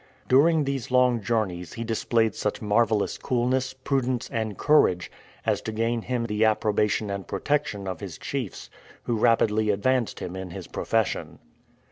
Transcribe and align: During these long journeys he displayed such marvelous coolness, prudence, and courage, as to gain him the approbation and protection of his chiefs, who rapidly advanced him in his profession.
During 0.27 0.63
these 0.63 0.89
long 0.89 1.21
journeys 1.21 1.73
he 1.73 1.83
displayed 1.83 2.33
such 2.33 2.59
marvelous 2.59 3.19
coolness, 3.19 3.75
prudence, 3.75 4.27
and 4.31 4.57
courage, 4.57 5.11
as 5.45 5.61
to 5.61 5.71
gain 5.71 6.01
him 6.01 6.23
the 6.25 6.43
approbation 6.43 7.11
and 7.11 7.27
protection 7.27 7.87
of 7.87 7.99
his 7.99 8.17
chiefs, 8.17 8.71
who 9.03 9.15
rapidly 9.15 9.69
advanced 9.69 10.19
him 10.19 10.35
in 10.35 10.49
his 10.49 10.65
profession. 10.65 11.37